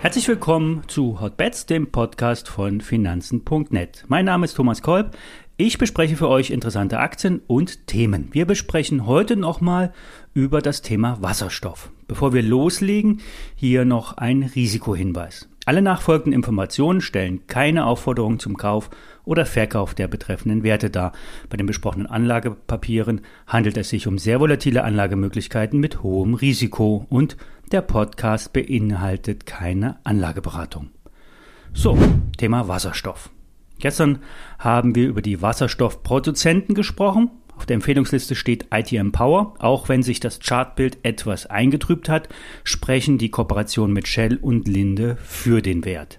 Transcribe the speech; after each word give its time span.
Herzlich 0.00 0.28
willkommen 0.28 0.82
zu 0.86 1.20
Hotbets, 1.20 1.66
dem 1.66 1.90
Podcast 1.90 2.48
von 2.48 2.80
Finanzen.net. 2.80 4.04
Mein 4.06 4.26
Name 4.26 4.44
ist 4.44 4.54
Thomas 4.54 4.82
Kolb. 4.82 5.16
Ich 5.56 5.78
bespreche 5.78 6.16
für 6.16 6.28
euch 6.28 6.50
interessante 6.50 6.98
Aktien 6.98 7.40
und 7.46 7.86
Themen. 7.86 8.28
Wir 8.32 8.44
besprechen 8.44 9.06
heute 9.06 9.34
nochmal 9.34 9.92
über 10.34 10.60
das 10.60 10.82
Thema 10.82 11.18
Wasserstoff. 11.22 11.90
Bevor 12.06 12.32
wir 12.32 12.42
loslegen, 12.42 13.22
hier 13.54 13.84
noch 13.84 14.16
ein 14.16 14.42
Risikohinweis. 14.42 15.48
Alle 15.66 15.80
nachfolgenden 15.80 16.34
Informationen 16.34 17.00
stellen 17.00 17.46
keine 17.46 17.86
Aufforderung 17.86 18.38
zum 18.38 18.56
Kauf 18.58 18.90
oder 19.24 19.46
Verkauf 19.46 19.94
der 19.94 20.08
betreffenden 20.08 20.62
Werte 20.62 20.90
dar. 20.90 21.12
Bei 21.48 21.56
den 21.56 21.66
besprochenen 21.66 22.06
Anlagepapieren 22.06 23.22
handelt 23.46 23.78
es 23.78 23.88
sich 23.88 24.06
um 24.06 24.18
sehr 24.18 24.40
volatile 24.40 24.84
Anlagemöglichkeiten 24.84 25.80
mit 25.80 26.02
hohem 26.02 26.34
Risiko 26.34 27.06
und 27.08 27.38
der 27.72 27.80
Podcast 27.80 28.52
beinhaltet 28.52 29.46
keine 29.46 29.98
Anlageberatung. 30.04 30.90
So, 31.72 31.96
Thema 32.36 32.68
Wasserstoff. 32.68 33.30
Gestern 33.78 34.18
haben 34.58 34.94
wir 34.94 35.08
über 35.08 35.22
die 35.22 35.40
Wasserstoffproduzenten 35.40 36.74
gesprochen. 36.74 37.30
Auf 37.56 37.66
der 37.66 37.74
Empfehlungsliste 37.74 38.34
steht 38.34 38.66
ITM 38.72 39.12
Power. 39.12 39.54
Auch 39.58 39.88
wenn 39.88 40.02
sich 40.02 40.20
das 40.20 40.40
Chartbild 40.40 40.98
etwas 41.02 41.46
eingetrübt 41.46 42.08
hat, 42.08 42.28
sprechen 42.64 43.18
die 43.18 43.30
Kooperationen 43.30 43.92
mit 43.92 44.08
Shell 44.08 44.36
und 44.36 44.68
Linde 44.68 45.16
für 45.22 45.62
den 45.62 45.84
Wert. 45.84 46.18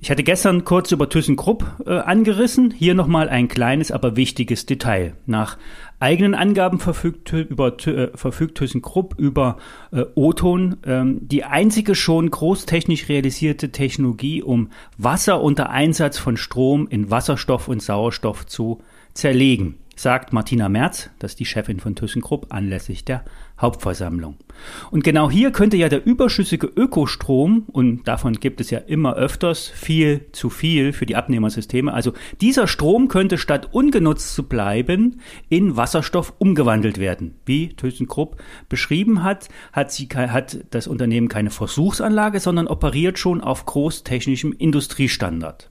Ich 0.00 0.12
hatte 0.12 0.22
gestern 0.22 0.64
kurz 0.64 0.92
über 0.92 1.08
ThyssenKrupp 1.08 1.82
äh, 1.84 1.98
angerissen. 1.98 2.70
Hier 2.70 2.94
nochmal 2.94 3.28
ein 3.28 3.48
kleines, 3.48 3.90
aber 3.90 4.14
wichtiges 4.14 4.64
Detail. 4.64 5.14
Nach 5.26 5.58
eigenen 5.98 6.36
Angaben 6.36 6.78
verfügt, 6.78 7.32
über, 7.32 7.76
äh, 7.84 8.16
verfügt 8.16 8.58
ThyssenKrupp 8.58 9.16
über 9.18 9.56
äh, 9.90 10.04
O-Ton, 10.14 10.76
ähm, 10.86 11.18
die 11.22 11.42
einzige 11.42 11.96
schon 11.96 12.30
großtechnisch 12.30 13.08
realisierte 13.08 13.72
Technologie, 13.72 14.40
um 14.40 14.70
Wasser 14.98 15.42
unter 15.42 15.70
Einsatz 15.70 16.16
von 16.16 16.36
Strom 16.36 16.86
in 16.88 17.10
Wasserstoff 17.10 17.66
und 17.66 17.82
Sauerstoff 17.82 18.46
zu 18.46 18.80
zerlegen 19.14 19.78
sagt 19.98 20.32
Martina 20.32 20.68
Merz, 20.68 21.10
das 21.18 21.32
ist 21.32 21.40
die 21.40 21.44
Chefin 21.44 21.80
von 21.80 21.96
ThyssenKrupp, 21.96 22.46
anlässlich 22.50 23.04
der 23.04 23.24
Hauptversammlung. 23.60 24.36
Und 24.92 25.02
genau 25.02 25.30
hier 25.30 25.50
könnte 25.50 25.76
ja 25.76 25.88
der 25.88 26.06
überschüssige 26.06 26.68
Ökostrom, 26.68 27.64
und 27.66 28.06
davon 28.06 28.34
gibt 28.34 28.60
es 28.60 28.70
ja 28.70 28.78
immer 28.78 29.14
öfters 29.16 29.66
viel 29.66 30.26
zu 30.32 30.50
viel 30.50 30.92
für 30.92 31.04
die 31.04 31.16
Abnehmersysteme, 31.16 31.92
also 31.92 32.12
dieser 32.40 32.68
Strom 32.68 33.08
könnte 33.08 33.38
statt 33.38 33.68
ungenutzt 33.72 34.34
zu 34.34 34.44
bleiben, 34.44 35.20
in 35.48 35.76
Wasserstoff 35.76 36.32
umgewandelt 36.38 36.98
werden. 36.98 37.34
Wie 37.44 37.70
ThyssenKrupp 37.70 38.40
beschrieben 38.68 39.24
hat, 39.24 39.48
hat, 39.72 39.90
sie, 39.90 40.06
hat 40.06 40.58
das 40.70 40.86
Unternehmen 40.86 41.28
keine 41.28 41.50
Versuchsanlage, 41.50 42.38
sondern 42.38 42.68
operiert 42.68 43.18
schon 43.18 43.40
auf 43.40 43.66
großtechnischem 43.66 44.52
Industriestandard. 44.52 45.70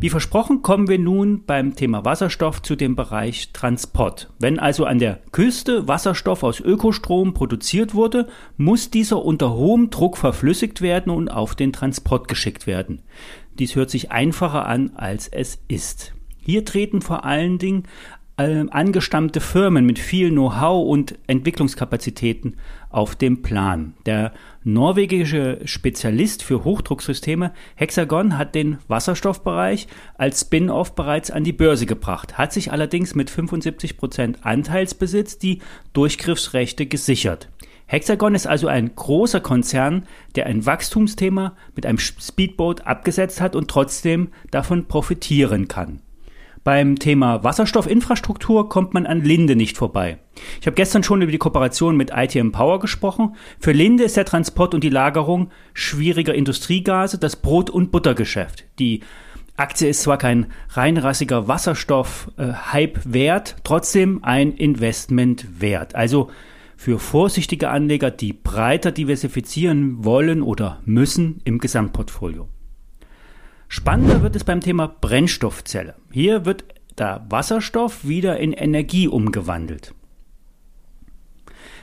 Wie 0.00 0.08
versprochen 0.08 0.62
kommen 0.62 0.88
wir 0.88 0.98
nun 0.98 1.44
beim 1.44 1.76
Thema 1.76 2.06
Wasserstoff 2.06 2.62
zu 2.62 2.74
dem 2.74 2.96
Bereich 2.96 3.52
Transport. 3.52 4.32
Wenn 4.38 4.58
also 4.58 4.86
an 4.86 4.98
der 4.98 5.20
Küste 5.30 5.88
Wasserstoff 5.88 6.42
aus 6.42 6.58
Ökostrom 6.58 7.34
produziert 7.34 7.92
wurde, 7.92 8.26
muss 8.56 8.90
dieser 8.90 9.22
unter 9.22 9.52
hohem 9.52 9.90
Druck 9.90 10.16
verflüssigt 10.16 10.80
werden 10.80 11.12
und 11.12 11.28
auf 11.28 11.54
den 11.54 11.74
Transport 11.74 12.28
geschickt 12.28 12.66
werden. 12.66 13.02
Dies 13.58 13.76
hört 13.76 13.90
sich 13.90 14.10
einfacher 14.10 14.64
an, 14.64 14.92
als 14.94 15.28
es 15.28 15.62
ist. 15.68 16.14
Hier 16.38 16.64
treten 16.64 17.02
vor 17.02 17.26
allen 17.26 17.58
Dingen 17.58 17.82
äh, 18.40 18.66
angestammte 18.70 19.40
Firmen 19.40 19.84
mit 19.84 19.98
viel 19.98 20.30
Know-how 20.30 20.88
und 20.88 21.18
Entwicklungskapazitäten 21.26 22.56
auf 22.88 23.14
dem 23.14 23.42
Plan. 23.42 23.94
Der 24.06 24.32
norwegische 24.64 25.60
Spezialist 25.64 26.42
für 26.42 26.64
Hochdrucksysteme 26.64 27.52
Hexagon 27.74 28.38
hat 28.38 28.54
den 28.54 28.78
Wasserstoffbereich 28.88 29.88
als 30.16 30.40
Spin-off 30.40 30.94
bereits 30.94 31.30
an 31.30 31.44
die 31.44 31.52
Börse 31.52 31.86
gebracht, 31.86 32.38
hat 32.38 32.52
sich 32.52 32.72
allerdings 32.72 33.14
mit 33.14 33.30
75 33.30 33.96
Prozent 33.96 34.38
Anteilsbesitz 34.42 35.38
die 35.38 35.60
Durchgriffsrechte 35.92 36.86
gesichert. 36.86 37.48
Hexagon 37.86 38.34
ist 38.34 38.46
also 38.46 38.68
ein 38.68 38.94
großer 38.94 39.40
Konzern, 39.40 40.06
der 40.36 40.46
ein 40.46 40.64
Wachstumsthema 40.64 41.56
mit 41.74 41.86
einem 41.86 41.98
Speedboat 41.98 42.86
abgesetzt 42.86 43.40
hat 43.40 43.56
und 43.56 43.68
trotzdem 43.68 44.28
davon 44.50 44.86
profitieren 44.86 45.66
kann. 45.66 46.00
Beim 46.62 46.98
Thema 46.98 47.42
Wasserstoffinfrastruktur 47.42 48.68
kommt 48.68 48.92
man 48.92 49.06
an 49.06 49.22
Linde 49.22 49.56
nicht 49.56 49.78
vorbei. 49.78 50.18
Ich 50.60 50.66
habe 50.66 50.74
gestern 50.74 51.02
schon 51.02 51.22
über 51.22 51.32
die 51.32 51.38
Kooperation 51.38 51.96
mit 51.96 52.10
ITM 52.14 52.52
Power 52.52 52.80
gesprochen. 52.80 53.34
Für 53.58 53.72
Linde 53.72 54.04
ist 54.04 54.18
der 54.18 54.26
Transport 54.26 54.74
und 54.74 54.84
die 54.84 54.90
Lagerung 54.90 55.50
schwieriger 55.72 56.34
Industriegase 56.34 57.18
das 57.18 57.36
Brot- 57.36 57.70
und 57.70 57.90
Buttergeschäft. 57.90 58.64
Die 58.78 59.00
Aktie 59.56 59.88
ist 59.88 60.02
zwar 60.02 60.18
kein 60.18 60.46
reinrassiger 60.70 61.48
Wasserstoff-Hype 61.48 63.00
wert, 63.04 63.56
trotzdem 63.64 64.22
ein 64.22 64.52
Investment 64.52 65.60
wert. 65.60 65.94
Also 65.94 66.30
für 66.76 66.98
vorsichtige 66.98 67.70
Anleger, 67.70 68.10
die 68.10 68.32
breiter 68.32 68.92
diversifizieren 68.92 70.04
wollen 70.04 70.42
oder 70.42 70.80
müssen 70.84 71.40
im 71.44 71.58
Gesamtportfolio. 71.58 72.48
Spannender 73.72 74.20
wird 74.22 74.34
es 74.34 74.42
beim 74.42 74.60
Thema 74.60 74.88
Brennstoffzelle. 74.88 75.94
Hier 76.10 76.44
wird 76.44 76.64
der 76.98 77.24
Wasserstoff 77.28 78.04
wieder 78.04 78.40
in 78.40 78.52
Energie 78.52 79.06
umgewandelt. 79.06 79.94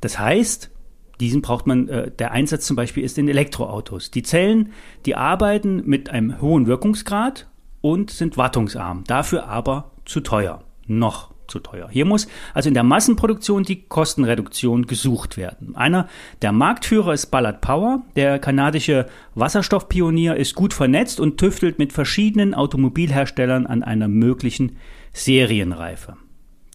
Das 0.00 0.18
heißt, 0.18 0.72
diesen 1.20 1.40
braucht 1.40 1.68
man, 1.68 1.88
äh, 1.88 2.10
der 2.10 2.32
Einsatz 2.32 2.66
zum 2.66 2.74
Beispiel 2.74 3.04
ist 3.04 3.16
in 3.16 3.28
Elektroautos. 3.28 4.10
Die 4.10 4.24
Zellen, 4.24 4.72
die 5.06 5.14
arbeiten 5.14 5.84
mit 5.86 6.10
einem 6.10 6.40
hohen 6.40 6.66
Wirkungsgrad 6.66 7.48
und 7.80 8.10
sind 8.10 8.36
wartungsarm, 8.36 9.04
dafür 9.04 9.46
aber 9.46 9.92
zu 10.04 10.18
teuer. 10.18 10.64
Noch 10.88 11.32
zu 11.48 11.58
teuer. 11.58 11.88
Hier 11.90 12.04
muss 12.04 12.28
also 12.54 12.68
in 12.68 12.74
der 12.74 12.82
Massenproduktion 12.82 13.64
die 13.64 13.82
Kostenreduktion 13.82 14.86
gesucht 14.86 15.36
werden. 15.36 15.74
Einer 15.74 16.08
der 16.42 16.52
Marktführer 16.52 17.12
ist 17.12 17.26
Ballard 17.26 17.60
Power. 17.60 18.02
Der 18.16 18.38
kanadische 18.38 19.06
Wasserstoffpionier 19.34 20.36
ist 20.36 20.54
gut 20.54 20.74
vernetzt 20.74 21.20
und 21.20 21.38
tüftelt 21.38 21.78
mit 21.78 21.92
verschiedenen 21.92 22.54
Automobilherstellern 22.54 23.66
an 23.66 23.82
einer 23.82 24.08
möglichen 24.08 24.76
Serienreife. 25.12 26.16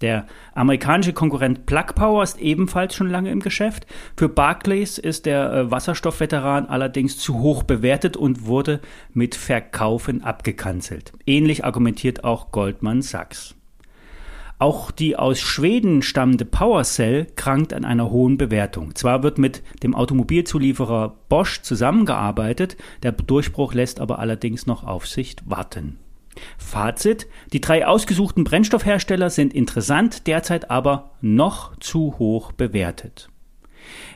Der 0.04 0.26
amerikanische 0.54 1.14
Konkurrent 1.14 1.66
Plug 1.66 1.96
Power 1.96 2.24
ist 2.24 2.38
ebenfalls 2.38 2.94
schon 2.94 3.10
lange 3.10 3.32
im 3.32 3.40
Geschäft. 3.40 3.88
Für 4.18 4.28
Barclays 4.28 4.98
ist 4.98 5.26
der 5.26 5.54
äh, 5.54 5.72
Wasserstoffveteran 5.72 6.66
allerdings 6.66 7.18
zu 7.18 7.40
hoch 7.40 7.64
bewertet 7.64 8.18
und 8.18 8.46
wurde 8.46 8.82
mit 9.14 9.34
Verkaufen 9.34 10.22
abgekanzelt. 10.22 11.14
Ähnlich 11.26 11.64
argumentiert 11.64 12.26
auch 12.26 12.52
Goldman 12.52 13.02
Sachs. 13.02 13.56
Auch 14.60 14.92
die 14.92 15.16
aus 15.18 15.40
Schweden 15.40 16.02
stammende 16.02 16.46
PowerCell 16.46 17.28
krankt 17.36 17.74
an 17.74 17.86
einer 17.86 18.12
hohen 18.12 18.38
Bewertung. 18.38 18.96
Zwar 18.96 19.24
wird 19.24 19.38
mit 19.38 19.62
dem 19.84 19.96
Automobilzulieferer 19.96 21.16
Bosch 21.28 21.62
zusammengearbeitet, 21.62 22.78
der 23.02 23.12
Durchbruch 23.12 23.74
lässt 23.74 24.00
aber 24.00 24.20
allerdings 24.20 24.66
noch 24.66 24.84
auf 24.84 25.08
sich 25.08 25.36
warten. 25.46 26.00
Fazit, 26.58 27.28
die 27.52 27.62
drei 27.62 27.86
ausgesuchten 27.86 28.44
Brennstoffhersteller 28.44 29.30
sind 29.30 29.54
interessant, 29.54 30.28
derzeit 30.28 30.72
aber 30.72 31.12
noch 31.22 31.78
zu 31.78 32.16
hoch 32.18 32.52
bewertet. 32.52 33.30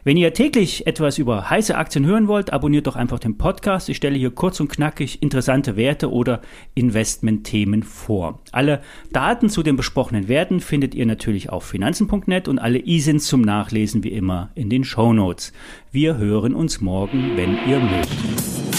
Wenn 0.04 0.18
ihr 0.18 0.34
täglich 0.34 0.88
etwas 0.88 1.18
über 1.18 1.50
heiße 1.50 1.76
Aktien 1.76 2.06
hören 2.06 2.28
wollt, 2.28 2.54
abonniert 2.54 2.88
doch 2.88 2.96
einfach 2.96 3.20
den 3.20 3.38
Podcast. 3.38 3.90
Ich 3.90 3.98
stelle 3.98 4.18
hier 4.18 4.32
kurz 4.32 4.60
und 4.60 4.70
knackig 4.70 5.22
interessante 5.22 5.76
Werte 5.76 6.12
oder 6.12 6.42
Investmentthemen 6.76 7.84
vor. 7.84 8.40
Alle 8.52 8.82
Daten 9.12 9.50
zu 9.50 9.64
den 9.64 9.76
besprochenen 9.76 10.28
Werten 10.28 10.60
findet 10.60 10.96
ihr 10.96 11.06
natürlich 11.06 11.50
auf 11.50 11.64
finanzen.net 11.64 12.48
und 12.48 12.60
alle 12.60 12.80
ISINs 12.80 13.28
zum 13.28 13.42
Nachlesen 13.42 14.04
wie 14.04 14.12
immer 14.12 14.50
in 14.56 14.70
den 14.70 14.84
Show 14.84 15.14
Notes. 15.14 15.54
Wir 15.92 16.18
hören 16.18 16.54
uns 16.54 16.82
morgen, 16.82 17.36
wenn 17.36 17.58
ihr 17.68 17.80
mögt. 17.80 18.77